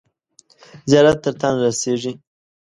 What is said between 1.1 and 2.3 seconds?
تر تاته نه رسیږي.